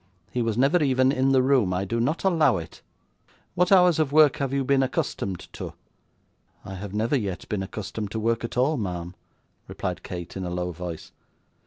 He 0.31 0.41
was 0.41 0.57
never 0.57 0.81
even 0.83 1.11
in 1.11 1.31
the 1.31 1.43
room. 1.43 1.75
I 1.75 1.85
do 1.85 1.99
not 1.99 2.23
allow 2.23 2.57
it. 2.57 2.81
What 3.53 3.71
hours 3.71 3.99
of 3.99 4.11
work 4.11 4.37
have 4.37 4.51
you 4.51 4.63
been 4.63 4.81
accustomed 4.81 5.41
to?' 5.53 5.73
'I 6.65 6.73
have 6.73 6.95
never 6.95 7.15
yet 7.15 7.47
been 7.49 7.61
accustomed 7.61 8.09
to 8.09 8.19
work 8.19 8.43
at 8.43 8.57
all, 8.57 8.77
ma'am,' 8.77 9.13
replied 9.67 10.01
Kate, 10.01 10.35
in 10.35 10.43
a 10.43 10.49
low 10.49 10.71
voice. 10.71 11.11